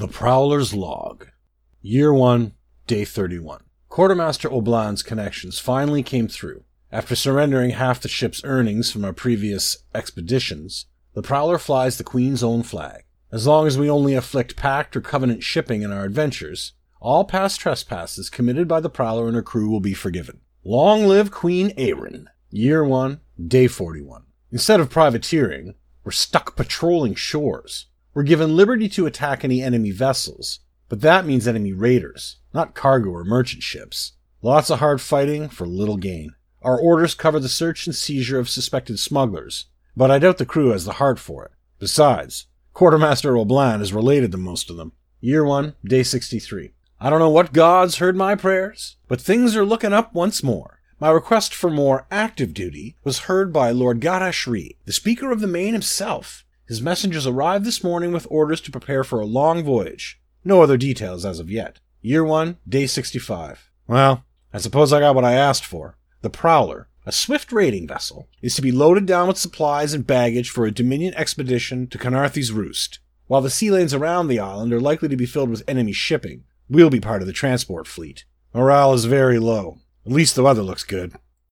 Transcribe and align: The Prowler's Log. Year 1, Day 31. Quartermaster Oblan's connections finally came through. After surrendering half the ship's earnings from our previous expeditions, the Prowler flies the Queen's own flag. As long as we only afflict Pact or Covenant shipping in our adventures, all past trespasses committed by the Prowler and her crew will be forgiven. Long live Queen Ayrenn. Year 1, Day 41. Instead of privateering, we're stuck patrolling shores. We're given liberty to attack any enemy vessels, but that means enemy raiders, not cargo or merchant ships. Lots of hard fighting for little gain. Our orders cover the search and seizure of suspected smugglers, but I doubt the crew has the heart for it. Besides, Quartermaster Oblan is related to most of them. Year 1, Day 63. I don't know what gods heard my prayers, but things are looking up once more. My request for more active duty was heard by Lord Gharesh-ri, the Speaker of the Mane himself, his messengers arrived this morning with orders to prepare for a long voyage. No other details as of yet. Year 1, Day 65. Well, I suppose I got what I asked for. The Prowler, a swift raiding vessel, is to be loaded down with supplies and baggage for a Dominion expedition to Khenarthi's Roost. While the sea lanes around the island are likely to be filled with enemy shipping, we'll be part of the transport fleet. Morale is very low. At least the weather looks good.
The 0.00 0.08
Prowler's 0.08 0.72
Log. 0.72 1.28
Year 1.82 2.10
1, 2.10 2.54
Day 2.86 3.04
31. 3.04 3.64
Quartermaster 3.90 4.48
Oblan's 4.48 5.02
connections 5.02 5.58
finally 5.58 6.02
came 6.02 6.26
through. 6.26 6.64
After 6.90 7.14
surrendering 7.14 7.72
half 7.72 8.00
the 8.00 8.08
ship's 8.08 8.42
earnings 8.42 8.90
from 8.90 9.04
our 9.04 9.12
previous 9.12 9.76
expeditions, 9.94 10.86
the 11.12 11.20
Prowler 11.20 11.58
flies 11.58 11.98
the 11.98 12.02
Queen's 12.02 12.42
own 12.42 12.62
flag. 12.62 13.02
As 13.30 13.46
long 13.46 13.66
as 13.66 13.76
we 13.76 13.90
only 13.90 14.14
afflict 14.14 14.56
Pact 14.56 14.96
or 14.96 15.02
Covenant 15.02 15.42
shipping 15.42 15.82
in 15.82 15.92
our 15.92 16.06
adventures, 16.06 16.72
all 17.02 17.26
past 17.26 17.60
trespasses 17.60 18.30
committed 18.30 18.66
by 18.66 18.80
the 18.80 18.88
Prowler 18.88 19.26
and 19.26 19.36
her 19.36 19.42
crew 19.42 19.68
will 19.68 19.80
be 19.80 19.92
forgiven. 19.92 20.40
Long 20.64 21.04
live 21.04 21.30
Queen 21.30 21.76
Ayrenn. 21.76 22.24
Year 22.48 22.82
1, 22.82 23.20
Day 23.46 23.66
41. 23.66 24.22
Instead 24.50 24.80
of 24.80 24.88
privateering, 24.88 25.74
we're 26.04 26.12
stuck 26.12 26.56
patrolling 26.56 27.14
shores. 27.14 27.88
We're 28.12 28.24
given 28.24 28.56
liberty 28.56 28.88
to 28.90 29.06
attack 29.06 29.44
any 29.44 29.62
enemy 29.62 29.92
vessels, 29.92 30.60
but 30.88 31.00
that 31.00 31.24
means 31.24 31.46
enemy 31.46 31.72
raiders, 31.72 32.38
not 32.52 32.74
cargo 32.74 33.10
or 33.10 33.24
merchant 33.24 33.62
ships. 33.62 34.12
Lots 34.42 34.68
of 34.68 34.80
hard 34.80 35.00
fighting 35.00 35.48
for 35.48 35.66
little 35.66 35.96
gain. 35.96 36.34
Our 36.62 36.78
orders 36.78 37.14
cover 37.14 37.38
the 37.38 37.48
search 37.48 37.86
and 37.86 37.94
seizure 37.94 38.38
of 38.38 38.48
suspected 38.48 38.98
smugglers, 38.98 39.66
but 39.96 40.10
I 40.10 40.18
doubt 40.18 40.38
the 40.38 40.46
crew 40.46 40.70
has 40.70 40.84
the 40.84 40.94
heart 40.94 41.20
for 41.20 41.44
it. 41.44 41.52
Besides, 41.78 42.46
Quartermaster 42.74 43.34
Oblan 43.34 43.80
is 43.80 43.92
related 43.92 44.32
to 44.32 44.38
most 44.38 44.70
of 44.70 44.76
them. 44.76 44.92
Year 45.20 45.44
1, 45.44 45.74
Day 45.84 46.02
63. 46.02 46.72
I 47.00 47.10
don't 47.10 47.18
know 47.20 47.30
what 47.30 47.52
gods 47.52 47.96
heard 47.96 48.16
my 48.16 48.34
prayers, 48.34 48.96
but 49.06 49.20
things 49.20 49.54
are 49.56 49.64
looking 49.64 49.92
up 49.92 50.12
once 50.14 50.42
more. 50.42 50.80
My 50.98 51.10
request 51.10 51.54
for 51.54 51.70
more 51.70 52.06
active 52.10 52.52
duty 52.54 52.96
was 53.04 53.20
heard 53.20 53.52
by 53.52 53.70
Lord 53.70 54.00
Gharesh-ri, 54.00 54.76
the 54.84 54.92
Speaker 54.92 55.30
of 55.30 55.40
the 55.40 55.46
Mane 55.46 55.72
himself, 55.72 56.44
his 56.70 56.80
messengers 56.80 57.26
arrived 57.26 57.64
this 57.64 57.82
morning 57.82 58.12
with 58.12 58.28
orders 58.30 58.60
to 58.60 58.70
prepare 58.70 59.02
for 59.02 59.18
a 59.18 59.26
long 59.26 59.64
voyage. 59.64 60.20
No 60.44 60.62
other 60.62 60.76
details 60.76 61.24
as 61.24 61.40
of 61.40 61.50
yet. 61.50 61.80
Year 62.00 62.22
1, 62.22 62.58
Day 62.68 62.86
65. 62.86 63.72
Well, 63.88 64.24
I 64.52 64.58
suppose 64.58 64.92
I 64.92 65.00
got 65.00 65.16
what 65.16 65.24
I 65.24 65.32
asked 65.32 65.64
for. 65.64 65.98
The 66.22 66.30
Prowler, 66.30 66.88
a 67.04 67.10
swift 67.10 67.50
raiding 67.50 67.88
vessel, 67.88 68.28
is 68.40 68.54
to 68.54 68.62
be 68.62 68.70
loaded 68.70 69.04
down 69.04 69.26
with 69.26 69.36
supplies 69.36 69.94
and 69.94 70.06
baggage 70.06 70.48
for 70.48 70.64
a 70.64 70.70
Dominion 70.70 71.12
expedition 71.14 71.88
to 71.88 71.98
Khenarthi's 71.98 72.52
Roost. 72.52 73.00
While 73.26 73.40
the 73.40 73.50
sea 73.50 73.72
lanes 73.72 73.92
around 73.92 74.28
the 74.28 74.38
island 74.38 74.72
are 74.72 74.80
likely 74.80 75.08
to 75.08 75.16
be 75.16 75.26
filled 75.26 75.50
with 75.50 75.64
enemy 75.66 75.90
shipping, 75.90 76.44
we'll 76.68 76.88
be 76.88 77.00
part 77.00 77.20
of 77.20 77.26
the 77.26 77.32
transport 77.32 77.88
fleet. 77.88 78.26
Morale 78.54 78.94
is 78.94 79.06
very 79.06 79.40
low. 79.40 79.78
At 80.06 80.12
least 80.12 80.36
the 80.36 80.44
weather 80.44 80.62
looks 80.62 80.84
good. 80.84 81.16